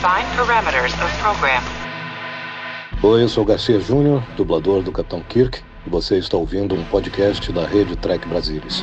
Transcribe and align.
Define 0.00 0.24
parameters 0.34 0.94
of 0.94 1.14
program. 1.18 1.62
Oi, 3.02 3.22
eu 3.22 3.28
sou 3.28 3.44
Garcia 3.44 3.78
Júnior, 3.78 4.22
dublador 4.34 4.82
do 4.82 4.90
Capitão 4.90 5.20
Kirk, 5.20 5.60
e 5.86 5.90
você 5.90 6.16
está 6.16 6.38
ouvindo 6.38 6.74
um 6.74 6.82
podcast 6.86 7.52
da 7.52 7.66
Rede 7.66 7.94
Trek 7.96 8.26
Brasilis. 8.26 8.82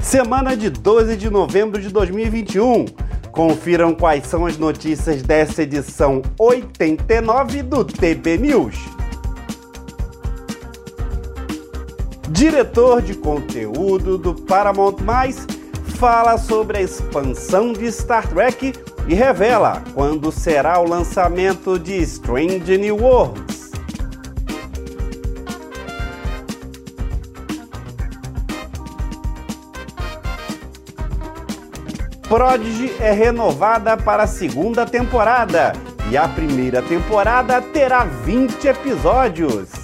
Semana 0.00 0.56
de 0.56 0.68
12 0.68 1.16
de 1.16 1.30
novembro 1.30 1.80
de 1.80 1.90
2021. 1.90 2.86
Confiram 3.30 3.94
quais 3.94 4.26
são 4.26 4.46
as 4.46 4.58
notícias 4.58 5.22
dessa 5.22 5.62
edição 5.62 6.22
89 6.36 7.62
do 7.62 7.84
TB 7.84 8.38
News. 8.38 8.74
Diretor 12.28 13.00
de 13.00 13.14
conteúdo 13.14 14.18
do 14.18 14.34
Paramount 14.34 14.96
Mais 15.04 15.46
fala 16.02 16.36
sobre 16.36 16.78
a 16.78 16.80
expansão 16.82 17.72
de 17.72 17.86
Star 17.92 18.26
Trek 18.26 18.72
e 19.06 19.14
revela 19.14 19.84
quando 19.94 20.32
será 20.32 20.80
o 20.80 20.84
lançamento 20.84 21.78
de 21.78 21.94
Strange 22.02 22.76
New 22.76 22.96
Worlds. 22.96 23.70
Prodigy 32.28 32.92
é 32.98 33.12
renovada 33.12 33.96
para 33.96 34.24
a 34.24 34.26
segunda 34.26 34.84
temporada 34.84 35.72
e 36.10 36.16
a 36.16 36.26
primeira 36.26 36.82
temporada 36.82 37.62
terá 37.62 38.02
20 38.02 38.66
episódios. 38.66 39.81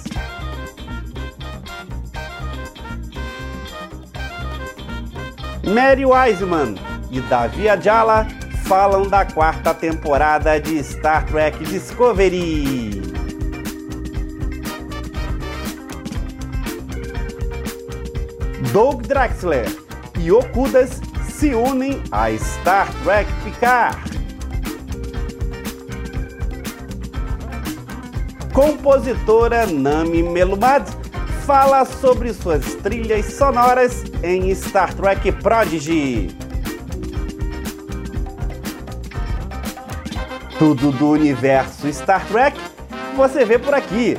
Mary 5.69 6.03
Wiseman 6.03 6.75
e 7.11 7.21
Davi 7.21 7.69
Ajala 7.69 8.27
falam 8.65 9.07
da 9.07 9.23
quarta 9.23 9.71
temporada 9.71 10.59
de 10.59 10.81
Star 10.83 11.23
Trek 11.25 11.63
Discovery. 11.63 13.01
Doug 18.71 19.03
Draxler 19.03 19.67
e 20.17 20.31
Okudas 20.31 20.99
se 21.29 21.53
unem 21.53 22.01
a 22.11 22.35
Star 22.35 22.91
Trek 23.03 23.31
Picard. 23.43 24.19
Compositora 28.53 29.67
Nami 29.67 30.23
Melumad 30.23 30.98
fala 31.49 31.83
sobre 31.83 32.31
suas 32.31 32.75
trilhas 32.75 33.25
sonoras 33.33 34.03
em 34.21 34.53
Star 34.53 34.93
Trek 34.93 35.31
Prodigy. 35.31 36.27
Tudo 40.59 40.91
do 40.91 41.09
universo 41.09 41.91
Star 41.91 42.23
Trek 42.27 42.55
você 43.15 43.45
vê 43.45 43.57
por 43.57 43.73
aqui. 43.73 44.15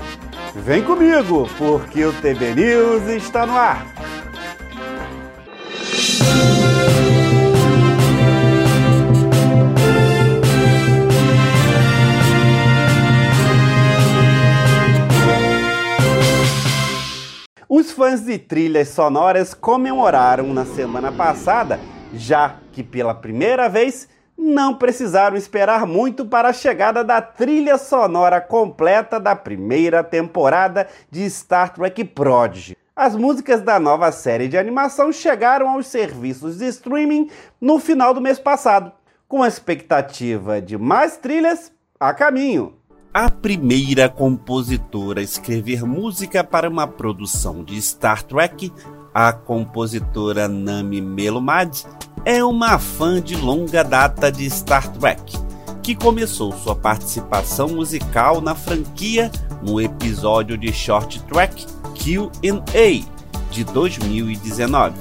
Vem 0.57 0.83
comigo, 0.83 1.49
porque 1.57 2.05
o 2.05 2.13
TB 2.13 2.55
News 2.57 3.05
está 3.05 3.47
no 3.47 3.57
ar. 3.57 4.00
Fãs 18.01 18.25
de 18.25 18.39
trilhas 18.39 18.89
sonoras 18.89 19.53
comemoraram 19.53 20.55
na 20.55 20.65
semana 20.65 21.13
passada, 21.13 21.79
já 22.15 22.57
que 22.73 22.83
pela 22.83 23.15
primeira 23.15 23.69
vez 23.69 24.09
não 24.39 24.75
precisaram 24.75 25.37
esperar 25.37 25.85
muito 25.85 26.25
para 26.25 26.49
a 26.49 26.53
chegada 26.55 27.05
da 27.05 27.21
trilha 27.21 27.77
sonora 27.77 28.41
completa 28.41 29.21
da 29.21 29.37
primeira 29.37 30.03
temporada 30.03 30.89
de 31.11 31.29
Star 31.29 31.75
Trek 31.75 32.03
Prodigy. 32.07 32.75
As 32.97 33.15
músicas 33.15 33.61
da 33.61 33.79
nova 33.79 34.11
série 34.11 34.49
de 34.49 34.57
animação 34.57 35.13
chegaram 35.13 35.69
aos 35.69 35.87
serviços 35.87 36.57
de 36.57 36.69
streaming 36.69 37.29
no 37.61 37.79
final 37.79 38.15
do 38.15 38.21
mês 38.23 38.39
passado, 38.39 38.93
com 39.29 39.43
a 39.43 39.49
expectativa 39.49 40.59
de 40.59 40.79
mais 40.79 41.19
trilhas 41.19 41.71
a 42.01 42.15
caminho 42.15 42.80
a 43.13 43.29
primeira 43.29 44.09
compositora 44.09 45.21
a 45.21 45.25
escrever 45.25 45.85
música 45.85 46.45
para 46.45 46.69
uma 46.69 46.87
produção 46.87 47.65
de 47.65 47.81
Star 47.83 48.23
Trek, 48.23 48.73
a 49.13 49.33
compositora 49.33 50.47
Nami 50.47 51.01
Melomad, 51.01 51.85
é 52.25 52.45
uma 52.45 52.79
fã 52.79 53.21
de 53.21 53.35
longa 53.35 53.83
data 53.83 54.31
de 54.31 54.49
Star 54.49 54.89
Trek, 54.93 55.37
que 55.83 55.97
começou 55.97 56.53
sua 56.53 56.77
participação 56.77 57.71
musical 57.71 58.41
na 58.41 58.55
franquia 58.55 59.29
no 59.61 59.81
episódio 59.81 60.57
de 60.57 60.73
Short 60.73 61.21
Track 61.25 61.67
Q&A 61.95 63.05
de 63.51 63.65
2019 63.65 64.95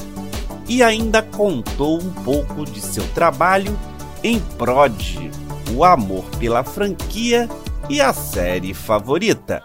e 0.67 0.81
ainda 0.81 1.21
contou 1.21 2.01
um 2.01 2.11
pouco 2.23 2.65
de 2.65 2.81
seu 2.81 3.07
trabalho 3.09 3.77
em 4.23 4.39
Prod, 4.57 5.31
o 5.75 5.83
amor 5.83 6.25
pela 6.39 6.63
franquia 6.63 7.47
e 7.89 7.99
a 7.99 8.13
série 8.13 8.71
favorita? 8.71 9.63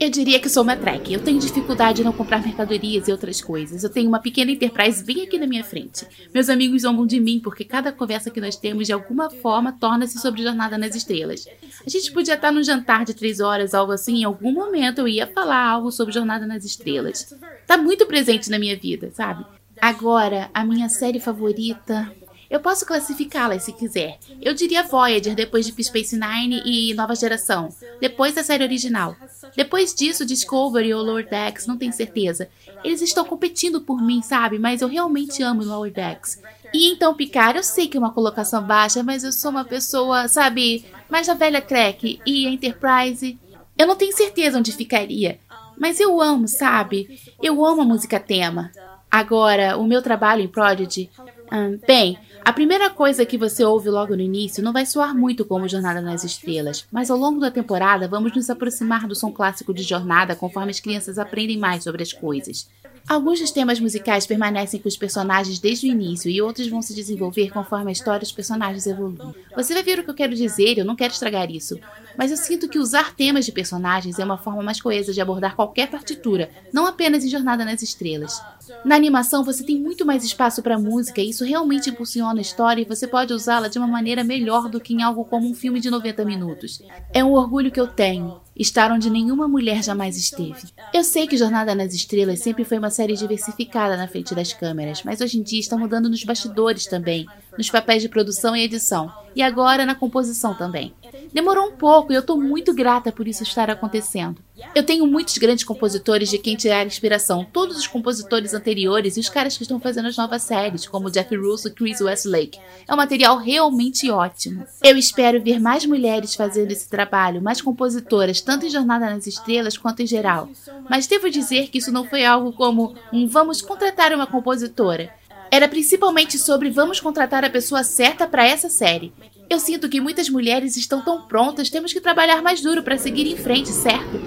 Eu 0.00 0.10
diria 0.10 0.40
que 0.40 0.48
sou 0.48 0.62
uma 0.62 0.76
track. 0.76 1.12
Eu 1.12 1.22
tenho 1.22 1.38
dificuldade 1.38 2.02
em 2.02 2.04
não 2.04 2.12
comprar 2.12 2.40
mercadorias 2.40 3.06
e 3.06 3.12
outras 3.12 3.40
coisas. 3.40 3.82
Eu 3.82 3.90
tenho 3.90 4.08
uma 4.08 4.20
pequena 4.20 4.50
enterprise 4.50 5.04
bem 5.04 5.22
aqui 5.22 5.38
na 5.38 5.46
minha 5.46 5.64
frente. 5.64 6.06
Meus 6.32 6.48
amigos 6.48 6.82
zombam 6.82 7.06
de 7.06 7.20
mim 7.20 7.40
porque 7.40 7.64
cada 7.64 7.92
conversa 7.92 8.30
que 8.30 8.40
nós 8.40 8.56
temos 8.56 8.86
de 8.86 8.92
alguma 8.92 9.28
forma 9.28 9.72
torna-se 9.72 10.18
sobre 10.18 10.42
Jornada 10.42 10.78
nas 10.78 10.94
Estrelas. 10.94 11.46
A 11.86 11.90
gente 11.90 12.12
podia 12.12 12.34
estar 12.34 12.52
num 12.52 12.62
jantar 12.62 13.04
de 13.04 13.14
três 13.14 13.40
horas, 13.40 13.74
algo 13.74 13.92
assim, 13.92 14.20
em 14.20 14.24
algum 14.24 14.52
momento 14.52 15.00
eu 15.00 15.08
ia 15.08 15.26
falar 15.26 15.68
algo 15.68 15.90
sobre 15.90 16.14
Jornada 16.14 16.46
nas 16.46 16.64
Estrelas. 16.64 17.34
Tá 17.66 17.76
muito 17.76 18.06
presente 18.06 18.50
na 18.50 18.58
minha 18.58 18.76
vida, 18.76 19.10
sabe? 19.12 19.44
Agora, 19.80 20.50
a 20.54 20.64
minha 20.64 20.88
série 20.88 21.20
favorita. 21.20 22.10
Eu 22.54 22.60
posso 22.60 22.86
classificá-las 22.86 23.64
se 23.64 23.72
quiser. 23.72 24.16
Eu 24.40 24.54
diria 24.54 24.84
Voyager 24.84 25.34
depois 25.34 25.66
de 25.66 25.72
Deep 25.72 25.82
Space 25.82 26.16
Nine 26.16 26.62
e 26.64 26.94
Nova 26.94 27.12
Geração, 27.16 27.68
depois 28.00 28.32
da 28.32 28.44
série 28.44 28.62
original. 28.62 29.16
Depois 29.56 29.92
disso, 29.92 30.24
Discovery 30.24 30.94
ou 30.94 31.02
Lower 31.02 31.28
Decks, 31.28 31.66
não 31.66 31.76
tenho 31.76 31.92
certeza. 31.92 32.48
Eles 32.84 33.02
estão 33.02 33.24
competindo 33.24 33.80
por 33.80 34.00
mim, 34.00 34.22
sabe? 34.22 34.56
Mas 34.56 34.82
eu 34.82 34.86
realmente 34.86 35.42
amo 35.42 35.64
Lower 35.64 35.92
Decks. 35.92 36.40
E 36.72 36.92
então, 36.92 37.12
Picard, 37.16 37.56
eu 37.56 37.64
sei 37.64 37.88
que 37.88 37.96
é 37.96 38.00
uma 38.00 38.12
colocação 38.12 38.62
baixa, 38.62 39.02
mas 39.02 39.24
eu 39.24 39.32
sou 39.32 39.50
uma 39.50 39.64
pessoa, 39.64 40.28
sabe, 40.28 40.84
mais 41.10 41.26
da 41.26 41.34
velha 41.34 41.60
Trek 41.60 42.20
e 42.24 42.46
Enterprise. 42.46 43.36
Eu 43.76 43.88
não 43.88 43.96
tenho 43.96 44.16
certeza 44.16 44.58
onde 44.58 44.70
ficaria, 44.70 45.40
mas 45.76 45.98
eu 45.98 46.20
amo, 46.20 46.46
sabe? 46.46 47.20
Eu 47.42 47.64
amo 47.64 47.82
a 47.82 47.84
música 47.84 48.20
tema. 48.20 48.70
Agora, 49.10 49.76
o 49.76 49.84
meu 49.84 50.02
trabalho 50.02 50.42
em 50.42 50.48
Prodigy. 50.48 51.10
Hum, 51.52 51.78
bem, 51.86 52.18
a 52.44 52.52
primeira 52.52 52.90
coisa 52.90 53.24
que 53.24 53.38
você 53.38 53.64
ouve 53.64 53.88
logo 53.88 54.14
no 54.16 54.22
início 54.22 54.62
não 54.62 54.72
vai 54.72 54.84
soar 54.86 55.14
muito 55.14 55.44
como 55.44 55.68
Jornada 55.68 56.00
nas 56.00 56.24
Estrelas, 56.24 56.86
mas 56.90 57.10
ao 57.10 57.18
longo 57.18 57.40
da 57.40 57.50
temporada 57.50 58.08
vamos 58.08 58.34
nos 58.34 58.50
aproximar 58.50 59.06
do 59.06 59.14
som 59.14 59.32
clássico 59.32 59.72
de 59.72 59.82
Jornada 59.82 60.36
conforme 60.36 60.70
as 60.70 60.80
crianças 60.80 61.18
aprendem 61.18 61.58
mais 61.58 61.84
sobre 61.84 62.02
as 62.02 62.12
coisas. 62.12 62.68
Alguns 63.06 63.38
dos 63.38 63.50
temas 63.50 63.78
musicais 63.78 64.26
permanecem 64.26 64.80
com 64.80 64.88
os 64.88 64.96
personagens 64.96 65.58
desde 65.58 65.86
o 65.86 65.92
início 65.92 66.30
e 66.30 66.40
outros 66.40 66.68
vão 66.68 66.80
se 66.80 66.94
desenvolver 66.94 67.50
conforme 67.50 67.90
a 67.90 67.92
história 67.92 68.20
dos 68.20 68.32
personagens 68.32 68.86
evolui. 68.86 69.34
Você 69.54 69.74
vai 69.74 69.82
ver 69.82 69.98
o 69.98 70.04
que 70.04 70.10
eu 70.10 70.14
quero 70.14 70.34
dizer, 70.34 70.78
eu 70.78 70.86
não 70.86 70.96
quero 70.96 71.12
estragar 71.12 71.50
isso. 71.50 71.78
Mas 72.16 72.30
eu 72.30 72.36
sinto 72.38 72.66
que 72.66 72.78
usar 72.78 73.14
temas 73.14 73.44
de 73.44 73.52
personagens 73.52 74.18
é 74.18 74.24
uma 74.24 74.38
forma 74.38 74.62
mais 74.62 74.80
coesa 74.80 75.12
de 75.12 75.20
abordar 75.20 75.54
qualquer 75.54 75.90
partitura, 75.90 76.48
não 76.72 76.86
apenas 76.86 77.22
em 77.24 77.28
Jornada 77.28 77.62
nas 77.62 77.82
Estrelas. 77.82 78.40
Na 78.84 78.94
animação 78.94 79.44
você 79.44 79.62
tem 79.62 79.78
muito 79.78 80.06
mais 80.06 80.24
espaço 80.24 80.62
para 80.62 80.78
música 80.78 81.20
e 81.20 81.28
isso 81.28 81.44
realmente 81.44 81.90
impulsiona 81.90 82.38
a 82.38 82.42
história 82.42 82.80
e 82.80 82.86
você 82.86 83.06
pode 83.06 83.34
usá-la 83.34 83.68
de 83.68 83.78
uma 83.78 83.86
maneira 83.86 84.24
melhor 84.24 84.70
do 84.70 84.80
que 84.80 84.94
em 84.94 85.02
algo 85.02 85.26
como 85.26 85.46
um 85.46 85.54
filme 85.54 85.78
de 85.78 85.90
90 85.90 86.24
minutos. 86.24 86.80
É 87.12 87.22
um 87.22 87.32
orgulho 87.32 87.70
que 87.70 87.80
eu 87.80 87.86
tenho 87.86 88.40
estar 88.56 88.92
onde 88.92 89.10
nenhuma 89.10 89.48
mulher 89.48 89.82
jamais 89.82 90.16
esteve. 90.16 90.68
Eu 90.92 91.02
sei 91.02 91.26
que 91.26 91.36
Jornada 91.36 91.74
nas 91.74 91.92
Estrelas 91.92 92.40
sempre 92.40 92.64
foi 92.64 92.78
uma 92.78 92.90
série 92.90 93.16
diversificada 93.16 93.96
na 93.96 94.06
frente 94.06 94.34
das 94.34 94.52
câmeras, 94.52 95.02
mas 95.02 95.20
hoje 95.20 95.38
em 95.38 95.42
dia 95.42 95.60
está 95.60 95.76
mudando 95.76 96.08
nos 96.08 96.22
bastidores 96.24 96.86
também, 96.86 97.26
nos 97.58 97.70
papéis 97.70 98.02
de 98.02 98.08
produção 98.08 98.56
e 98.56 98.62
edição, 98.62 99.12
e 99.34 99.42
agora 99.42 99.84
na 99.84 99.94
composição 99.94 100.54
também. 100.54 100.94
Demorou 101.34 101.66
um 101.66 101.72
pouco 101.72 102.12
e 102.12 102.14
eu 102.14 102.20
estou 102.20 102.40
muito 102.40 102.72
grata 102.72 103.10
por 103.10 103.26
isso 103.26 103.42
estar 103.42 103.68
acontecendo. 103.68 104.36
Eu 104.72 104.84
tenho 104.84 105.04
muitos 105.04 105.36
grandes 105.36 105.64
compositores 105.64 106.30
de 106.30 106.38
quem 106.38 106.54
tirar 106.54 106.86
inspiração, 106.86 107.44
todos 107.44 107.76
os 107.76 107.88
compositores 107.88 108.54
anteriores 108.54 109.16
e 109.16 109.20
os 109.20 109.28
caras 109.28 109.56
que 109.56 109.64
estão 109.64 109.80
fazendo 109.80 110.06
as 110.06 110.16
novas 110.16 110.44
séries, 110.44 110.86
como 110.86 111.10
Jeff 111.10 111.34
Russo 111.34 111.66
e 111.66 111.70
Chris 111.72 112.00
Westlake. 112.00 112.60
É 112.86 112.94
um 112.94 112.96
material 112.96 113.36
realmente 113.36 114.08
ótimo. 114.08 114.64
Eu 114.80 114.96
espero 114.96 115.42
ver 115.42 115.58
mais 115.58 115.84
mulheres 115.84 116.36
fazendo 116.36 116.70
esse 116.70 116.88
trabalho, 116.88 117.42
mais 117.42 117.60
compositoras, 117.60 118.40
tanto 118.40 118.66
em 118.66 118.70
Jornada 118.70 119.10
nas 119.10 119.26
Estrelas 119.26 119.76
quanto 119.76 120.02
em 120.02 120.06
geral. 120.06 120.48
Mas 120.88 121.08
devo 121.08 121.28
dizer 121.28 121.68
que 121.68 121.78
isso 121.78 121.90
não 121.90 122.04
foi 122.04 122.24
algo 122.24 122.52
como 122.52 122.94
um 123.12 123.26
vamos 123.26 123.60
contratar 123.60 124.12
uma 124.12 124.26
compositora. 124.28 125.12
era 125.50 125.68
principalmente 125.68 126.38
sobre 126.38 126.70
vamos 126.70 127.00
contratar 127.00 127.44
a 127.44 127.50
pessoa 127.50 127.82
certa 127.84 128.26
para 128.26 128.46
essa 128.46 128.68
série. 128.68 129.12
Eu 129.54 129.60
sinto 129.60 129.88
que 129.88 130.00
muitas 130.00 130.28
mulheres 130.28 130.76
estão 130.76 131.00
tão 131.00 131.28
prontas, 131.28 131.70
temos 131.70 131.92
que 131.92 132.00
trabalhar 132.00 132.42
mais 132.42 132.60
duro 132.60 132.82
para 132.82 132.98
seguir 132.98 133.24
em 133.24 133.36
frente, 133.36 133.70
certo? 133.70 134.20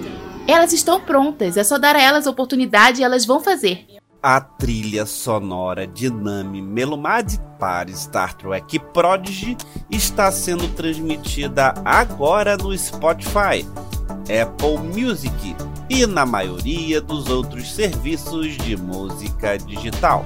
Elas 0.46 0.72
estão 0.72 0.98
prontas, 0.98 1.58
é 1.58 1.62
só 1.62 1.76
dar 1.76 1.94
a 1.94 2.00
elas 2.00 2.26
a 2.26 2.30
oportunidade 2.30 3.02
e 3.02 3.04
elas 3.04 3.26
vão 3.26 3.38
fazer. 3.38 3.86
A 4.22 4.40
trilha 4.40 5.04
sonora 5.04 5.86
de 5.86 6.08
Nami 6.08 6.62
Melomad 6.62 7.38
para 7.60 7.92
Star 7.92 8.32
Trek 8.38 8.78
Prodigy 8.94 9.54
está 9.90 10.32
sendo 10.32 10.66
transmitida 10.68 11.74
agora 11.84 12.56
no 12.56 12.76
Spotify, 12.76 13.66
Apple 14.42 14.78
Music 14.78 15.54
e 15.90 16.06
na 16.06 16.24
maioria 16.24 17.02
dos 17.02 17.28
outros 17.28 17.70
serviços 17.70 18.56
de 18.56 18.78
música 18.78 19.58
digital. 19.58 20.24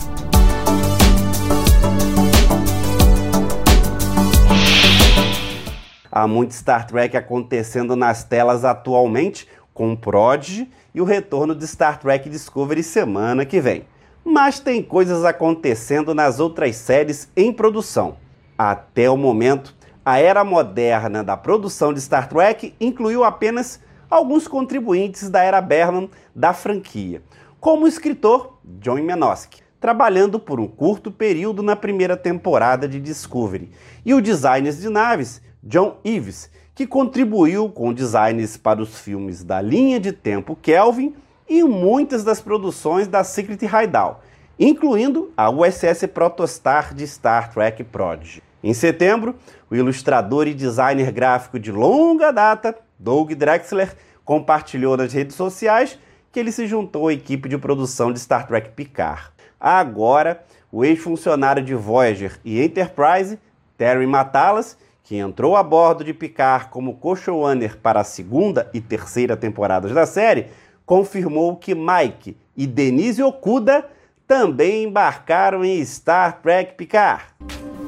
Há 6.22 6.26
muito 6.28 6.54
Star 6.54 6.86
Trek 6.86 7.16
acontecendo 7.16 7.96
nas 7.96 8.22
telas 8.22 8.64
atualmente, 8.64 9.48
com 9.74 9.92
o 9.92 9.96
Prodigy 9.96 10.70
e 10.94 11.00
o 11.00 11.04
retorno 11.04 11.52
de 11.52 11.66
Star 11.66 11.98
Trek 11.98 12.30
Discovery 12.30 12.84
semana 12.84 13.44
que 13.44 13.60
vem. 13.60 13.86
Mas 14.24 14.60
tem 14.60 14.84
coisas 14.84 15.24
acontecendo 15.24 16.14
nas 16.14 16.38
outras 16.38 16.76
séries 16.76 17.28
em 17.36 17.52
produção. 17.52 18.18
Até 18.56 19.10
o 19.10 19.16
momento, 19.16 19.74
a 20.04 20.20
era 20.20 20.44
moderna 20.44 21.24
da 21.24 21.36
produção 21.36 21.92
de 21.92 22.00
Star 22.00 22.28
Trek 22.28 22.72
incluiu 22.80 23.24
apenas 23.24 23.80
alguns 24.08 24.46
contribuintes 24.46 25.28
da 25.28 25.42
era 25.42 25.60
Berman 25.60 26.08
da 26.32 26.54
franquia, 26.54 27.20
como 27.58 27.84
o 27.84 27.88
escritor 27.88 28.60
John 28.64 29.02
Menosky, 29.02 29.60
trabalhando 29.80 30.38
por 30.38 30.60
um 30.60 30.68
curto 30.68 31.10
período 31.10 31.64
na 31.64 31.74
primeira 31.74 32.16
temporada 32.16 32.86
de 32.86 33.00
Discovery, 33.00 33.72
e 34.06 34.14
o 34.14 34.22
designer 34.22 34.72
de 34.72 34.88
naves 34.88 35.42
John 35.62 35.98
Ives, 36.04 36.50
que 36.74 36.86
contribuiu 36.86 37.68
com 37.68 37.92
designs 37.92 38.56
para 38.56 38.82
os 38.82 38.98
filmes 38.98 39.44
da 39.44 39.60
linha 39.60 40.00
de 40.00 40.10
tempo 40.10 40.56
Kelvin 40.60 41.14
e 41.48 41.62
muitas 41.62 42.24
das 42.24 42.40
produções 42.40 43.06
da 43.06 43.22
Secret 43.22 43.58
Hideout, 43.62 44.20
incluindo 44.58 45.32
a 45.36 45.50
USS 45.50 46.06
Protostar 46.12 46.94
de 46.94 47.06
Star 47.06 47.52
Trek 47.52 47.84
Prodigy. 47.84 48.42
Em 48.62 48.74
setembro, 48.74 49.36
o 49.70 49.76
ilustrador 49.76 50.46
e 50.46 50.54
designer 50.54 51.12
gráfico 51.12 51.58
de 51.58 51.70
longa 51.70 52.32
data, 52.32 52.76
Doug 52.98 53.32
Drexler, 53.32 53.94
compartilhou 54.24 54.96
nas 54.96 55.12
redes 55.12 55.36
sociais 55.36 55.98
que 56.30 56.40
ele 56.40 56.50
se 56.50 56.66
juntou 56.66 57.08
à 57.08 57.12
equipe 57.12 57.48
de 57.48 57.58
produção 57.58 58.12
de 58.12 58.18
Star 58.18 58.46
Trek 58.46 58.70
Picard. 58.70 59.30
Agora, 59.60 60.42
o 60.72 60.84
ex-funcionário 60.84 61.62
de 61.62 61.74
Voyager 61.74 62.40
e 62.44 62.62
Enterprise, 62.62 63.38
Terry 63.76 64.06
Matalas, 64.06 64.76
que 65.04 65.16
entrou 65.16 65.56
a 65.56 65.62
bordo 65.62 66.04
de 66.04 66.14
Picard 66.14 66.68
como 66.68 66.94
co-showrunner 66.94 67.78
para 67.78 68.00
a 68.00 68.04
segunda 68.04 68.70
e 68.72 68.80
terceira 68.80 69.36
temporadas 69.36 69.92
da 69.92 70.06
série, 70.06 70.46
confirmou 70.86 71.56
que 71.56 71.74
Mike 71.74 72.36
e 72.56 72.66
Denise 72.66 73.22
Okuda 73.22 73.84
também 74.26 74.84
embarcaram 74.84 75.64
em 75.64 75.84
Star 75.84 76.40
Trek 76.40 76.74
Picard. 76.74 77.24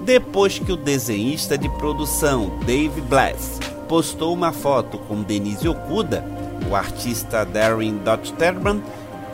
Depois 0.04 0.58
que 0.58 0.72
o 0.72 0.76
desenhista 0.76 1.56
de 1.56 1.68
produção 1.78 2.58
Dave 2.66 3.00
Blass 3.02 3.58
postou 3.88 4.34
uma 4.34 4.52
foto 4.52 4.98
com 4.98 5.22
Denise 5.22 5.68
Okuda, 5.68 6.24
o 6.68 6.74
artista 6.74 7.44
Darren 7.44 7.96
Dotterman, 7.98 8.82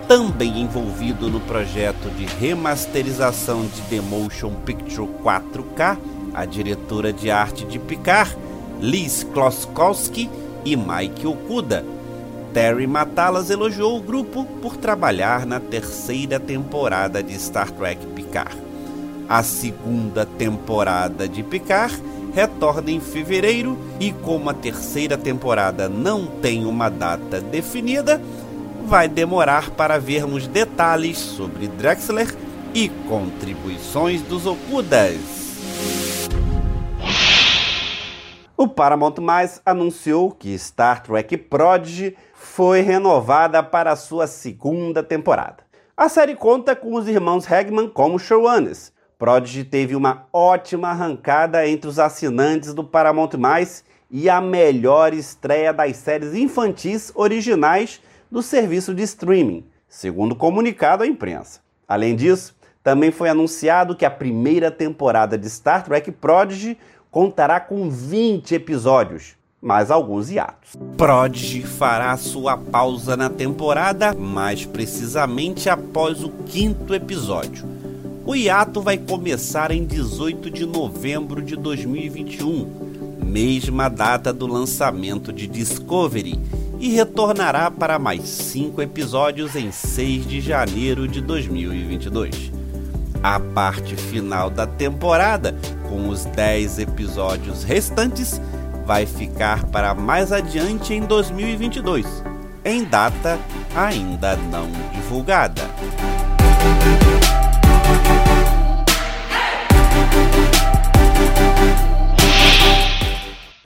também 0.07 0.61
envolvido 0.61 1.29
no 1.29 1.41
projeto 1.41 2.11
de 2.11 2.25
remasterização 2.25 3.63
de 3.63 3.81
The 3.83 4.01
Motion 4.01 4.55
Picture 4.65 5.09
4K, 5.23 5.99
a 6.35 6.45
diretora 6.45 7.13
de 7.13 7.31
arte 7.31 7.65
de 7.65 7.79
Picard, 7.79 8.37
Liz 8.81 9.25
Kloskowski 9.25 10.31
e 10.65 10.77
Mike 10.77 11.27
Okuda. 11.27 11.85
Terry 12.53 12.87
Matalas 12.87 13.51
elogiou 13.51 13.97
o 13.97 14.01
grupo 14.01 14.45
por 14.61 14.77
trabalhar 14.77 15.47
na 15.47 15.61
terceira 15.61 16.41
temporada 16.41 17.23
de 17.23 17.39
Star 17.39 17.71
Trek 17.71 18.05
Picard. 18.09 18.57
A 19.29 19.43
segunda 19.43 20.27
temporada 20.27 21.29
de 21.29 21.43
Picard 21.43 22.03
retorna 22.35 22.91
em 22.91 23.01
fevereiro 23.01 23.79
e, 24.01 24.13
como 24.13 24.51
a 24.51 24.55
terceira 24.55 25.17
temporada 25.17 25.89
não 25.89 26.27
tem 26.27 26.67
uma 26.67 26.89
data 26.89 27.41
definida, 27.41 28.21
vai 28.87 29.09
demorar 29.09 29.71
para 29.71 29.99
vermos 29.99 30.47
detalhes 30.49 31.19
sobre 31.19 31.69
Drexler 31.69 32.35
e 32.75 32.89
contribuições 33.09 34.23
dos 34.23 34.47
Okudas. 34.47 35.40
O 38.63 38.69
Paramount 38.69 39.15
Mais 39.23 39.59
anunciou 39.65 40.31
que 40.31 40.59
Star 40.59 41.03
Trek 41.03 41.35
Prodigy 41.35 42.15
foi 42.35 42.83
renovada 42.83 43.63
para 43.63 43.97
sua 43.97 44.27
segunda 44.27 45.03
temporada. 45.03 45.65
A 45.97 46.11
série 46.11 46.37
conta 46.37 46.77
com 46.77 46.95
os 46.95 47.09
irmãos 47.09 47.51
Hagman 47.51 47.89
como 47.89 48.19
showrunners. 48.19 48.93
Prodigy 49.19 49.65
teve 49.65 49.97
uma 49.97 50.27
ótima 50.31 50.91
arrancada 50.91 51.67
entre 51.67 51.89
os 51.89 51.99
assinantes 51.99 52.75
do 52.75 52.85
Paramount 52.85 53.31
Mais 53.39 53.83
e 54.11 54.29
a 54.29 54.43
melhor 54.43 55.15
estreia 55.15 55.73
das 55.73 55.97
séries 55.97 56.35
infantis 56.35 57.11
originais 57.15 57.99
do 58.31 58.43
serviço 58.43 58.95
de 58.95 59.05
streaming, 59.05 59.65
segundo 59.89 60.37
comunicado 60.37 61.03
à 61.03 61.07
imprensa. 61.07 61.61
Além 61.89 62.15
disso, 62.15 62.55
também 62.83 63.11
foi 63.11 63.31
anunciado 63.31 63.97
que 63.97 64.05
a 64.05 64.11
primeira 64.11 64.71
temporada 64.71 65.39
de 65.39 65.49
Star 65.49 65.83
Trek 65.83 66.13
Prodigy 66.13 66.77
contará 67.11 67.59
com 67.59 67.91
20 67.91 68.55
episódios, 68.55 69.35
mais 69.61 69.91
alguns 69.91 70.31
hiatos. 70.31 70.77
Prodigy 70.97 71.63
fará 71.63 72.17
sua 72.17 72.57
pausa 72.57 73.17
na 73.17 73.29
temporada, 73.29 74.15
mais 74.15 74.65
precisamente 74.65 75.69
após 75.69 76.23
o 76.23 76.31
quinto 76.47 76.95
episódio. 76.95 77.69
O 78.25 78.35
hiato 78.35 78.81
vai 78.81 78.97
começar 78.97 79.71
em 79.71 79.85
18 79.85 80.51
de 80.51 80.65
novembro 80.65 81.43
de 81.43 81.57
2021, 81.57 83.19
mesma 83.25 83.89
data 83.89 84.33
do 84.33 84.47
lançamento 84.47 85.33
de 85.33 85.47
Discovery, 85.47 86.39
e 86.79 86.91
retornará 86.91 87.71
para 87.71 87.99
mais 87.99 88.23
cinco 88.23 88.81
episódios 88.81 89.57
em 89.57 89.71
6 89.71 90.27
de 90.27 90.41
janeiro 90.41 91.09
de 91.09 91.21
2022. 91.21 92.60
A 93.23 93.39
parte 93.39 93.97
final 93.97 94.49
da 94.49 94.67
temporada, 94.67 95.55
com 95.87 96.09
os 96.09 96.25
10 96.25 96.79
episódios 96.79 97.63
restantes, 97.65 98.41
vai 98.87 99.05
ficar 99.05 99.67
para 99.67 99.95
mais 99.95 100.33
adiante 100.33 100.95
em 100.95 101.03
2022, 101.03 102.07
em 102.65 102.83
data 102.83 103.39
ainda 103.77 104.37
não 104.37 104.71
divulgada. 104.95 105.61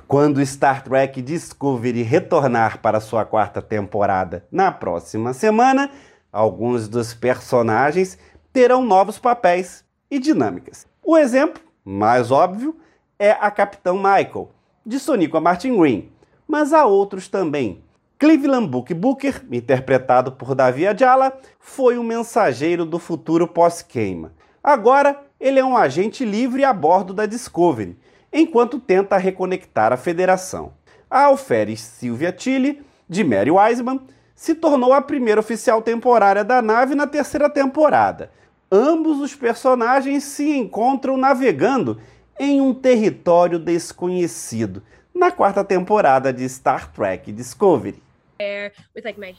Quando 0.09 0.45
Star 0.45 0.83
Trek 0.83 1.23
Discovery 1.23 2.03
retornar 2.03 2.81
para 2.81 2.99
sua 2.99 3.25
quarta 3.25 3.63
temporada 3.63 4.45
na 4.51 4.73
próxima 4.73 5.33
semana, 5.33 5.89
alguns 6.33 6.89
dos 6.89 7.15
personagens 7.15 8.19
terão 8.55 8.85
novos 8.85 9.19
papéis 9.19 9.85
e 10.09 10.21
dinâmicas. 10.21 10.87
O 11.03 11.19
exemplo 11.19 11.61
mais 11.85 12.31
óbvio 12.31 12.77
é 13.19 13.33
a 13.33 13.51
Capitão 13.51 13.97
Michael, 13.97 14.49
de 14.87 15.01
Sonica 15.01 15.41
Martin 15.41 15.77
Green, 15.77 16.09
mas 16.47 16.73
há 16.73 16.87
outros 16.87 17.27
também. 17.27 17.83
Cleveland 18.17 18.69
Book 18.69 18.95
Booker, 18.95 19.45
interpretado 19.51 20.31
por 20.31 20.55
Davi 20.55 20.87
Ajala, 20.87 21.37
foi 21.59 21.99
um 21.99 22.05
mensageiro 22.05 22.87
do 22.87 23.01
futuro 23.01 23.49
pós-queima. 23.49 24.33
Agora, 24.63 25.21
ele 25.41 25.59
é 25.59 25.65
um 25.65 25.77
agente 25.77 26.25
livre 26.25 26.65
a 26.65 26.73
bordo 26.73 27.13
da 27.13 27.27
Discovery, 27.27 27.99
enquanto 28.33 28.79
tenta 28.79 29.17
reconectar 29.17 29.93
a 29.93 29.97
Federação. 29.97 30.75
A 31.11 31.25
alferes 31.25 31.81
Sylvia 31.81 32.31
Tilly, 32.31 32.81
de 33.09 33.25
Mary 33.25 33.51
Wiseman, 33.51 34.01
se 34.35 34.55
tornou 34.55 34.93
a 34.93 35.01
primeira 35.01 35.41
oficial 35.41 35.83
temporária 35.83 36.45
da 36.45 36.61
nave 36.61 36.95
na 36.95 37.07
terceira 37.07 37.49
temporada, 37.49 38.31
ambos 38.75 39.21
os 39.21 39.37
personagens 39.37 40.25
se 40.25 40.51
encontram 40.51 41.17
navegando 41.17 42.01
em 42.39 42.61
um 42.61 42.75
território 42.75 43.57
desconhecido 43.57 44.83
na 45.15 45.31
quarta 45.31 45.63
temporada 45.63 46.33
de 46.33 46.49
Star 46.49 46.93
Trek 46.93 47.31
Discovery. 47.31 48.03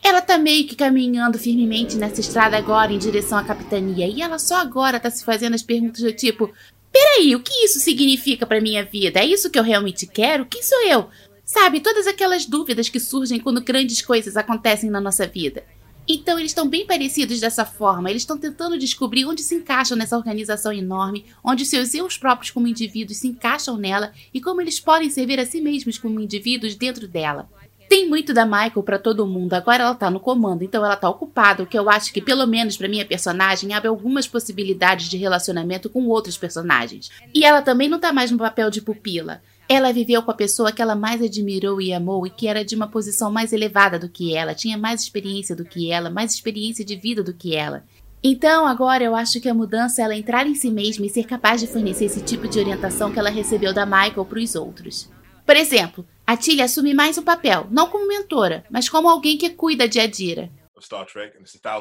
Ela 0.01 0.22
tá 0.22 0.38
meio 0.38 0.65
que 0.65 0.75
caminhando 0.75 1.38
firmemente 1.38 1.98
nessa 1.98 2.22
estrada 2.22 2.58
agora 2.58 2.94
em 2.94 2.98
direção 2.98 3.38
à 3.38 3.44
capitania 3.44 4.08
e 4.08 4.22
ela 4.22 4.39
só 4.39 4.56
agora 4.56 5.01
tá 5.01 5.12
se 5.12 5.25
fazendo 5.25 5.54
as 5.54 5.62
perguntas 5.62 6.01
do 6.01 6.13
tipo: 6.13 6.50
Peraí, 6.89 7.36
o 7.36 7.42
que 7.42 7.65
isso 7.65 7.82
significa 7.82 8.46
para 8.46 8.62
minha 8.62 8.86
vida? 8.86 9.20
É 9.20 9.25
isso 9.25 9.51
que 9.51 9.60
eu 9.60 9.63
realmente 9.63 10.08
quero? 10.08 10.46
Quem 10.46 10.63
sou 10.63 10.82
eu? 10.88 11.10
Sabe, 11.44 11.82
todas 11.82 12.08
aquelas 12.08 12.46
dúvidas 12.46 12.88
que 12.88 13.01
surgem 13.01 13.39
quando 13.39 13.62
grandes 13.62 14.01
coisas 14.01 14.38
acontecem 14.38 14.89
na 14.89 15.01
nossa 15.01 15.27
vida. 15.27 15.63
Então 16.08 16.38
eles 16.38 16.52
estão 16.52 16.68
bem 16.68 16.86
parecidos 16.86 17.40
dessa 17.40 17.66
forma. 17.66 18.10
Eles 18.10 18.22
estão 18.22 18.38
tentando 18.38 18.78
descobrir 18.78 19.26
onde 19.26 19.42
se 19.42 19.56
encaixam 19.56 19.98
nessa 19.98 20.18
organização 20.18 20.72
enorme, 20.72 21.26
onde 21.44 21.66
seus 21.66 21.94
eus 21.94 22.18
próprios 22.18 22.52
como 22.52 22.68
indivíduos 22.68 23.18
se 23.18 23.28
encaixam 23.28 23.78
nela 23.78 24.12
e 24.34 24.40
como 24.40 24.62
eles 24.62 24.80
podem 24.80 25.10
servir 25.10 25.40
a 25.40 25.46
si 25.46 25.62
mesmos 25.62 25.98
como 25.98 26.20
indivíduos 26.20 26.76
dentro 26.76 27.08
dela. 27.08 27.50
Tem 27.88 28.10
muito 28.10 28.34
da 28.34 28.46
Michael 28.46 28.84
para 28.84 28.98
todo 28.98 29.28
mundo, 29.28 29.54
agora 29.54 29.84
ela 29.84 29.94
tá 29.94 30.10
no 30.10 30.20
comando, 30.20 30.64
então 30.64 30.84
ela 30.84 30.96
tá 30.96 31.08
ocupada, 31.08 31.62
o 31.62 31.68
que 31.68 31.78
eu 31.78 31.88
acho 31.88 32.12
que, 32.12 32.20
pelo 32.20 32.48
menos 32.48 32.76
para 32.76 32.88
minha 32.88 33.06
personagem, 33.06 33.74
abre 33.74 33.88
algumas 33.88 34.28
possibilidades 34.28 35.08
de 35.08 35.18
relacionamento 35.18 35.88
com 35.88 36.08
outros 36.08 36.36
personagens. 36.36 37.12
E 37.32 37.46
ela 37.46 37.62
também 37.62 37.88
não 37.88 38.00
tá 38.00 38.12
mais 38.12 38.32
no 38.32 38.40
papel 38.40 38.72
de 38.72 38.82
pupila. 38.82 39.42
Ela 39.67 39.91
viveu 39.91 40.22
com 40.22 40.31
a 40.31 40.36
pessoa 40.36 40.72
que 40.72 40.81
ela 40.81 40.95
mais 40.95 41.22
admirou 41.22 41.81
e 41.81 41.91
amou 41.91 42.25
e 42.27 42.29
que 42.29 42.48
era 42.48 42.63
de 42.63 42.75
uma 42.75 42.88
posição 42.88 43.31
mais 43.31 43.51
elevada 43.51 43.98
do 43.98 44.07
que 44.07 44.36
ela, 44.36 44.53
tinha 44.53 44.77
mais 44.77 45.01
experiência 45.01 45.55
do 45.55 45.65
que 45.65 45.91
ela, 45.91 46.10
mais 46.10 46.34
experiência 46.34 46.86
de 46.86 46.95
vida 46.95 47.24
do 47.24 47.34
que 47.34 47.55
ela. 47.55 47.84
Então, 48.24 48.65
agora 48.65 49.03
eu 49.03 49.15
acho 49.15 49.39
que 49.39 49.50
a 49.50 49.53
mudança 49.53 50.01
é 50.01 50.05
ela 50.05 50.15
entrar 50.15 50.48
em 50.48 50.55
si 50.55 50.72
mesma 50.72 51.05
e 51.05 51.10
ser 51.10 51.25
capaz 51.25 51.62
de 51.62 51.67
fornecer 51.67 52.05
esse 52.05 52.22
tipo 52.22 52.48
de 52.48 52.60
orientação 52.60 53.12
que 53.12 53.19
ela 53.19 53.29
recebeu 53.29 53.74
da 53.74 53.86
Michael 53.86 54.25
para 54.25 54.39
os 54.39 54.55
outros. 54.55 55.10
Por 55.45 55.55
exemplo, 55.55 56.05
a 56.25 56.36
Tilly 56.36 56.62
assume 56.63 56.93
mais 56.93 57.19
um 57.19 57.24
papel, 57.24 57.67
não 57.69 57.88
como 57.88 58.07
mentora, 58.07 58.63
mas 58.69 58.89
como 58.89 59.07
alguém 59.07 59.38
que 59.38 59.51
cuida 59.51 59.88
de 59.88 60.00
Adira. 60.00 60.50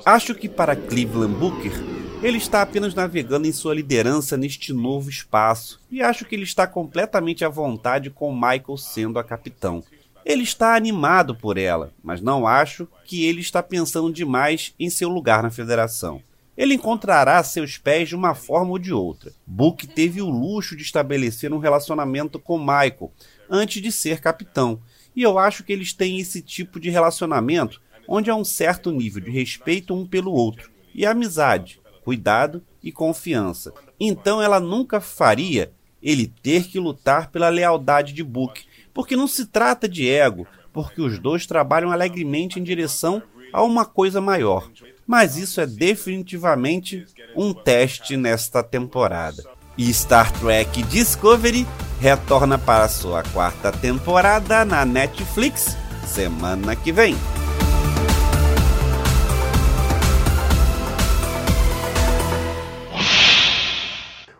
Acho 0.04 0.34
que 0.34 0.48
para 0.48 0.76
Cleveland 0.76 1.34
Booker, 1.34 1.72
ele 2.24 2.38
está 2.38 2.62
apenas 2.62 2.94
navegando 2.94 3.46
em 3.46 3.52
sua 3.52 3.74
liderança 3.74 4.34
neste 4.34 4.72
novo 4.72 5.10
espaço 5.10 5.78
e 5.90 6.00
acho 6.00 6.24
que 6.24 6.34
ele 6.34 6.44
está 6.44 6.66
completamente 6.66 7.44
à 7.44 7.50
vontade 7.50 8.08
com 8.08 8.32
Michael 8.32 8.78
sendo 8.78 9.18
a 9.18 9.24
capitão. 9.24 9.84
Ele 10.24 10.42
está 10.42 10.74
animado 10.74 11.34
por 11.34 11.58
ela, 11.58 11.92
mas 12.02 12.22
não 12.22 12.46
acho 12.46 12.88
que 13.04 13.26
ele 13.26 13.42
está 13.42 13.62
pensando 13.62 14.10
demais 14.10 14.74
em 14.80 14.88
seu 14.88 15.10
lugar 15.10 15.42
na 15.42 15.50
federação. 15.50 16.22
Ele 16.56 16.72
encontrará 16.72 17.42
seus 17.44 17.76
pés 17.76 18.08
de 18.08 18.16
uma 18.16 18.34
forma 18.34 18.70
ou 18.70 18.78
de 18.78 18.90
outra. 18.90 19.30
Book 19.46 19.86
teve 19.86 20.22
o 20.22 20.30
luxo 20.30 20.74
de 20.74 20.82
estabelecer 20.82 21.52
um 21.52 21.58
relacionamento 21.58 22.38
com 22.38 22.58
Michael 22.58 23.12
antes 23.50 23.82
de 23.82 23.92
ser 23.92 24.22
capitão, 24.22 24.80
e 25.14 25.22
eu 25.22 25.38
acho 25.38 25.62
que 25.62 25.74
eles 25.74 25.92
têm 25.92 26.18
esse 26.20 26.40
tipo 26.40 26.80
de 26.80 26.88
relacionamento 26.88 27.82
onde 28.08 28.30
há 28.30 28.34
um 28.34 28.44
certo 28.44 28.90
nível 28.90 29.22
de 29.22 29.30
respeito 29.30 29.94
um 29.94 30.06
pelo 30.06 30.32
outro 30.32 30.72
e 30.94 31.04
amizade, 31.04 31.80
cuidado 32.04 32.62
e 32.82 32.92
confiança. 32.92 33.72
Então 33.98 34.40
ela 34.40 34.60
nunca 34.60 35.00
faria 35.00 35.72
ele 36.02 36.26
ter 36.42 36.64
que 36.64 36.78
lutar 36.78 37.30
pela 37.30 37.48
lealdade 37.48 38.12
de 38.12 38.22
Book, 38.22 38.64
porque 38.92 39.16
não 39.16 39.26
se 39.26 39.46
trata 39.46 39.88
de 39.88 40.08
ego, 40.08 40.46
porque 40.72 41.00
os 41.00 41.18
dois 41.18 41.46
trabalham 41.46 41.90
alegremente 41.90 42.60
em 42.60 42.62
direção 42.62 43.22
a 43.52 43.62
uma 43.62 43.86
coisa 43.86 44.20
maior. 44.20 44.70
Mas 45.06 45.36
isso 45.36 45.60
é 45.60 45.66
definitivamente 45.66 47.06
um 47.34 47.54
teste 47.54 48.16
nesta 48.16 48.62
temporada. 48.62 49.42
E 49.76 49.92
Star 49.92 50.30
Trek 50.38 50.82
Discovery 50.84 51.66
retorna 52.00 52.58
para 52.58 52.88
sua 52.88 53.22
quarta 53.22 53.72
temporada 53.72 54.64
na 54.64 54.84
Netflix 54.84 55.76
semana 56.06 56.76
que 56.76 56.92
vem. 56.92 57.16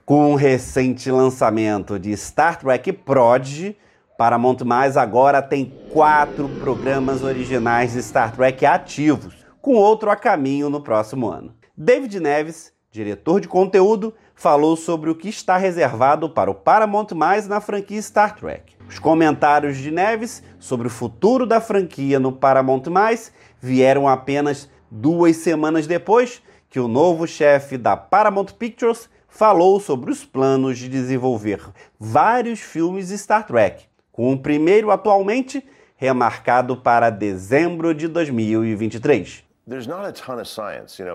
Com 0.05 0.35
o 0.35 0.37
recente 0.37 1.11
lançamento 1.11 1.99
de 1.99 2.15
Star 2.15 2.59
Trek 2.59 2.93
Prodigy, 2.93 3.75
Paramount 4.19 4.59
Mais 4.63 4.99
agora 4.99 5.41
tem 5.41 5.73
quatro 5.91 6.47
programas 6.61 7.23
originais 7.23 7.95
de 7.95 8.03
Star 8.03 8.37
Trek 8.37 8.67
ativos, 8.67 9.35
com 9.63 9.73
outro 9.77 10.11
a 10.11 10.17
caminho 10.17 10.69
no 10.69 10.83
próximo 10.83 11.31
ano. 11.31 11.55
David 11.75 12.21
Neves, 12.21 12.71
diretor 12.93 13.41
de 13.41 13.49
conteúdo, 13.49 14.13
falou 14.35 14.77
sobre 14.77 15.09
o 15.09 15.15
que 15.15 15.31
está 15.31 15.57
reservado 15.57 16.29
para 16.29 16.51
o 16.51 16.55
Paramount 16.55 17.07
Mais 17.15 17.49
na 17.49 17.63
franquia 17.63 18.03
Star 18.03 18.37
Trek. 18.37 18.77
Os 18.87 18.99
comentários 18.99 19.79
de 19.79 19.91
Neves 19.91 20.43
sobre 20.59 20.87
o 20.87 20.91
futuro 20.91 21.47
da 21.47 21.63
franquia 21.63 22.21
no 22.21 22.31
Paramount 22.31 22.91
Mais 22.91 23.33
vieram 23.59 24.07
apenas 24.07 24.69
duas 24.91 25.39
semanas 25.39 25.87
depois 25.87 26.43
que 26.69 26.79
o 26.79 26.89
novo 26.89 27.27
chefe 27.27 27.79
da 27.79 27.97
Paramount 27.97 28.53
Pictures 28.59 29.09
falou 29.35 29.81
sobre 29.81 30.13
os 30.13 30.25
planos 30.25 30.79
de 30.79 30.89
desenvolver 30.89 31.61
vários 31.99 32.61
filmes 32.61 33.09
Star 33.09 33.45
Trek, 33.45 33.85
com 34.13 34.33
o 34.33 34.39
primeiro 34.39 34.93
atualmente 34.93 35.63
remarcado 35.97 36.77
para 36.77 37.11
dezembro 37.11 37.93
de 37.93 38.07
2023. 38.07 39.43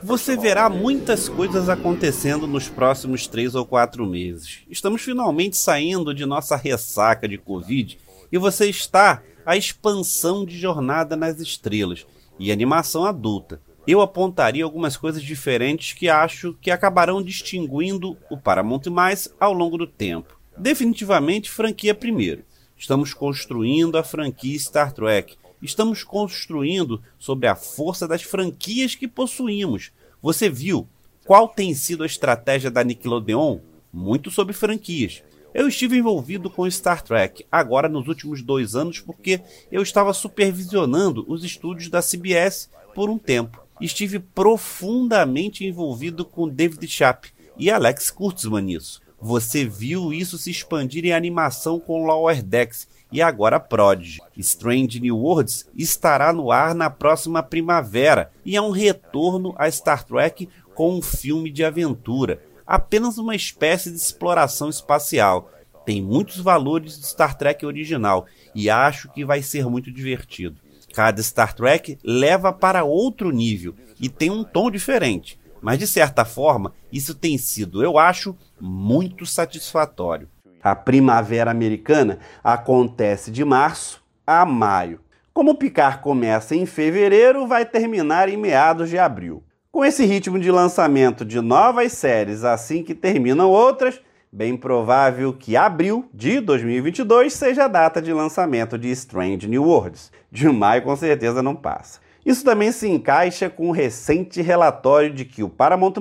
Você 0.04 0.36
verá 0.36 0.70
muitas 0.70 1.30
coisas 1.30 1.70
acontecendo 1.70 2.46
nos 2.46 2.68
próximos 2.68 3.26
três 3.26 3.56
ou 3.56 3.66
quatro 3.66 4.06
meses. 4.06 4.64
Estamos 4.70 5.02
finalmente 5.02 5.56
saindo 5.56 6.14
de 6.14 6.26
nossa 6.26 6.58
ressaca 6.58 7.26
de 7.26 7.38
Covid 7.38 7.98
e 8.30 8.38
você 8.38 8.70
está 8.70 9.22
a 9.46 9.56
expansão 9.56 10.44
de 10.44 10.58
Jornada 10.58 11.16
nas 11.16 11.40
Estrelas 11.40 12.06
e 12.38 12.52
animação 12.52 13.06
adulta 13.06 13.62
eu 13.88 14.02
apontaria 14.02 14.64
algumas 14.64 14.98
coisas 14.98 15.24
diferentes 15.24 15.94
que 15.94 16.10
acho 16.10 16.54
que 16.62 16.70
acabarão 16.70 17.22
distinguindo 17.22 18.18
o 18.30 18.38
Paramount 18.38 18.86
Mais 18.90 19.34
ao 19.40 19.54
longo 19.54 19.78
do 19.78 19.88
tempo. 19.88 20.38
Definitivamente, 20.58 21.50
franquia 21.50 21.96
primeiro. 21.96 22.44
Estamos 22.78 23.14
construindo 23.14 23.98
a 23.98 24.04
franquia 24.04 24.58
Star 24.60 24.92
Trek. 24.92 25.38
Estamos 25.62 26.04
construindo 26.04 27.02
sobre 27.18 27.48
a 27.48 27.56
força 27.56 28.08
das 28.08 28.22
franquias 28.22 28.96
que 28.96 29.08
possuímos. 29.08 29.92
Você 30.22 30.50
viu 30.50 30.88
qual 31.26 31.48
tem 31.48 31.74
sido 31.74 32.04
a 32.04 32.06
estratégia 32.06 32.72
da 32.72 32.84
Nickelodeon? 32.84 33.60
Muito 33.92 34.30
sobre 34.30 34.54
franquias. 34.54 35.24
Eu 35.54 35.68
estive 35.68 35.98
envolvido 35.98 36.50
com 36.50 36.70
Star 36.70 37.02
Trek 37.02 37.46
agora 37.52 37.90
nos 37.90 38.08
últimos 38.08 38.42
dois 38.42 38.76
anos 38.76 39.00
porque 39.00 39.42
eu 39.72 39.82
estava 39.82 40.14
supervisionando 40.14 41.26
os 41.28 41.44
estúdios 41.44 41.90
da 41.90 42.02
CBS 42.02 42.70
por 42.94 43.10
um 43.10 43.18
tempo 43.18 43.69
estive 43.80 44.20
profundamente 44.20 45.66
envolvido 45.66 46.26
com 46.26 46.48
David 46.48 46.88
Chapp 46.88 47.32
e 47.58 47.70
Alex 47.70 48.10
Kurtzman 48.10 48.62
nisso. 48.62 49.02
Você 49.22 49.66
viu 49.66 50.14
isso 50.14 50.38
se 50.38 50.50
expandir 50.50 51.06
em 51.06 51.12
animação 51.12 51.80
com 51.80 52.06
Lower 52.06 52.42
Decks 52.42 52.88
e 53.12 53.22
agora 53.22 53.60
Prodigy. 53.60 54.22
Strange 54.38 55.00
New 55.00 55.18
Worlds 55.18 55.68
estará 55.76 56.32
no 56.32 56.52
ar 56.52 56.74
na 56.74 56.90
próxima 56.90 57.44
primavera 57.44 58.32
e 58.46 58.56
é 58.56 58.62
um 58.62 58.72
retorno 58.72 59.54
a 59.58 59.70
Star 59.70 60.04
Trek 60.06 60.48
com 60.74 60.96
um 60.96 61.02
filme 61.02 61.52
de 61.52 61.66
aventura, 61.66 62.42
apenas 62.66 63.18
uma 63.18 63.36
espécie 63.36 63.90
de 63.90 63.98
exploração 63.98 64.70
espacial. 64.70 65.52
Tem 65.86 66.02
muitos 66.02 66.38
valores 66.38 66.98
do 66.98 67.06
Star 67.06 67.38
Trek 67.38 67.66
original 67.66 68.26
e 68.56 68.70
acho 68.70 69.12
que 69.12 69.26
vai 69.26 69.42
ser 69.42 69.66
muito 69.66 69.92
divertido. 69.92 70.62
Cada 70.94 71.22
Star 71.22 71.54
Trek 71.54 71.98
leva 72.04 72.52
para 72.52 72.84
outro 72.84 73.32
nível 73.32 73.76
e 74.00 74.10
tem 74.10 74.30
um 74.30 74.44
tom 74.44 74.72
diferente. 74.72 75.40
Mas 75.62 75.78
de 75.78 75.88
certa 75.88 76.24
forma, 76.24 76.74
isso 76.92 77.14
tem 77.14 77.38
sido, 77.38 77.84
eu 77.84 77.98
acho, 77.98 78.36
muito 78.60 79.26
satisfatório. 79.26 80.30
A 80.62 80.76
primavera 80.76 81.52
americana 81.52 82.20
acontece 82.44 83.32
de 83.32 83.44
março 83.46 84.04
a 84.26 84.46
maio. 84.46 85.00
Como 85.34 85.52
o 85.52 85.56
Picar 85.56 86.02
começa 86.02 86.56
em 86.56 86.66
fevereiro, 86.66 87.48
vai 87.48 87.66
terminar 87.66 88.30
em 88.30 88.38
meados 88.38 88.90
de 88.90 88.98
abril. 88.98 89.44
Com 89.72 89.86
esse 89.86 90.06
ritmo 90.06 90.40
de 90.40 90.52
lançamento 90.52 91.24
de 91.24 91.40
novas 91.40 91.94
séries 91.94 92.44
assim 92.44 92.84
que 92.84 92.96
terminam 92.96 93.50
outras, 93.50 94.02
bem 94.32 94.56
provável 94.56 95.34
que 95.34 95.58
abril 95.58 96.08
de 96.14 96.40
2022 96.40 97.34
seja 97.34 97.66
a 97.66 97.68
data 97.68 98.00
de 98.00 98.14
lançamento 98.14 98.78
de 98.78 98.90
Strange 98.92 99.48
New 99.48 99.64
Worlds. 99.64 100.12
De 100.32 100.48
maio, 100.48 100.84
com 100.84 100.96
certeza, 100.96 101.42
não 101.42 101.56
passa. 101.56 102.00
Isso 102.24 102.44
também 102.44 102.72
se 102.72 102.88
encaixa 102.88 103.50
com 103.50 103.70
o 103.70 103.72
recente 103.72 104.42
relatório 104.42 105.12
de 105.12 105.26
que 105.26 105.42
o 105.42 105.50
Paramount 105.50 105.96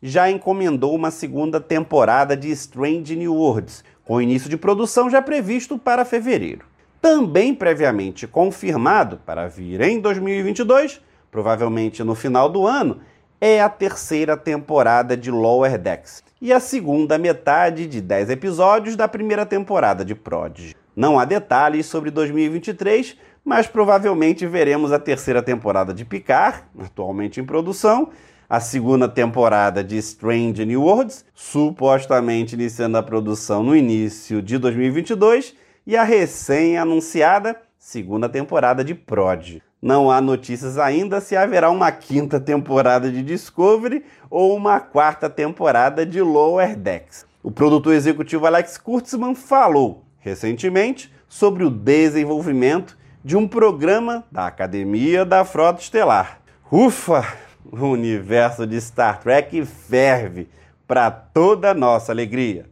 já 0.00 0.30
encomendou 0.30 0.94
uma 0.94 1.10
segunda 1.10 1.60
temporada 1.60 2.36
de 2.36 2.48
Strange 2.52 3.16
New 3.16 3.34
Worlds, 3.34 3.82
com 4.04 4.22
início 4.22 4.48
de 4.48 4.56
produção 4.56 5.10
já 5.10 5.20
previsto 5.20 5.76
para 5.76 6.04
fevereiro. 6.04 6.64
Também 7.00 7.52
previamente 7.54 8.26
confirmado 8.26 9.18
para 9.26 9.48
vir 9.48 9.80
em 9.80 9.98
2022, 9.98 11.00
provavelmente 11.30 12.04
no 12.04 12.14
final 12.14 12.48
do 12.48 12.66
ano, 12.66 13.00
é 13.40 13.60
a 13.60 13.68
terceira 13.68 14.36
temporada 14.36 15.16
de 15.16 15.30
Lower 15.30 15.78
Decks 15.78 16.22
e 16.40 16.52
a 16.52 16.60
segunda 16.60 17.16
metade 17.18 17.86
de 17.86 18.00
10 18.00 18.30
episódios 18.30 18.96
da 18.96 19.06
primeira 19.06 19.46
temporada 19.46 20.04
de 20.04 20.14
Prodigy. 20.14 20.74
Não 20.94 21.18
há 21.18 21.24
detalhes 21.24 21.86
sobre 21.86 22.10
2023, 22.10 23.16
mas 23.44 23.66
provavelmente 23.66 24.46
veremos 24.46 24.92
a 24.92 24.98
terceira 24.98 25.42
temporada 25.42 25.94
de 25.94 26.04
Picard, 26.04 26.62
atualmente 26.78 27.40
em 27.40 27.44
produção, 27.44 28.10
a 28.50 28.60
segunda 28.60 29.08
temporada 29.08 29.84
de 29.84 29.96
Strange 29.98 30.64
New 30.64 30.82
Worlds, 30.82 31.24
supostamente 31.34 32.54
iniciando 32.54 32.98
a 32.98 33.02
produção 33.02 33.62
no 33.62 33.76
início 33.76 34.42
de 34.42 34.58
2022, 34.58 35.54
e 35.86 35.96
a 35.96 36.02
recém-anunciada 36.02 37.56
segunda 37.78 38.28
temporada 38.28 38.84
de 38.84 38.94
Prod. 38.94 39.62
Não 39.80 40.10
há 40.10 40.20
notícias 40.20 40.76
ainda 40.76 41.20
se 41.20 41.36
haverá 41.36 41.70
uma 41.70 41.90
quinta 41.92 42.40
temporada 42.40 43.10
de 43.10 43.22
Discovery 43.22 44.04
ou 44.28 44.56
uma 44.56 44.80
quarta 44.80 45.30
temporada 45.30 46.04
de 46.04 46.20
Lower 46.20 46.76
Decks. 46.76 47.26
O 47.42 47.50
produtor 47.50 47.94
executivo 47.94 48.46
Alex 48.46 48.76
Kurtzman 48.76 49.34
falou 49.34 50.04
recentemente 50.18 51.12
sobre 51.28 51.64
o 51.64 51.70
desenvolvimento 51.70 52.98
de 53.24 53.36
um 53.36 53.46
programa 53.46 54.24
da 54.30 54.46
Academia 54.46 55.24
da 55.24 55.44
Frota 55.44 55.80
Estelar. 55.80 56.40
Ufa! 56.70 57.24
O 57.70 57.86
universo 57.88 58.66
de 58.66 58.80
Star 58.80 59.20
Trek 59.20 59.64
ferve 59.64 60.48
para 60.86 61.10
toda 61.10 61.74
nossa 61.74 62.12
alegria. 62.12 62.64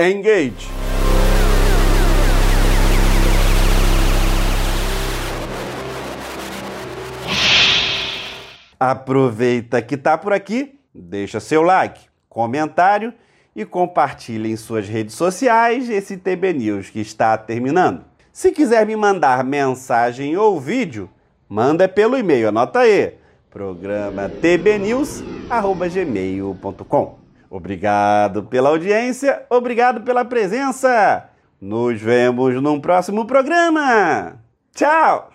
Engage! 0.00 0.87
Aproveita 8.80 9.82
que 9.82 9.96
tá 9.96 10.16
por 10.16 10.32
aqui, 10.32 10.78
deixa 10.94 11.40
seu 11.40 11.62
like, 11.62 12.00
comentário 12.28 13.12
e 13.54 13.64
compartilhe 13.64 14.52
em 14.52 14.56
suas 14.56 14.88
redes 14.88 15.16
sociais 15.16 15.90
esse 15.90 16.16
TB 16.16 16.52
News 16.52 16.90
que 16.90 17.00
está 17.00 17.36
terminando. 17.36 18.04
Se 18.32 18.52
quiser 18.52 18.86
me 18.86 18.94
mandar 18.94 19.42
mensagem 19.42 20.36
ou 20.36 20.60
vídeo, 20.60 21.10
manda 21.48 21.88
pelo 21.88 22.16
e-mail, 22.16 22.50
anota 22.50 22.78
aí, 22.80 23.14
programa 23.50 24.28
tbnews@gmail.com. 24.28 27.18
Obrigado 27.50 28.42
pela 28.44 28.68
audiência, 28.68 29.44
obrigado 29.50 30.02
pela 30.02 30.24
presença. 30.24 31.28
Nos 31.60 32.00
vemos 32.00 32.54
num 32.62 32.80
próximo 32.80 33.26
programa. 33.26 34.38
Tchau. 34.72 35.32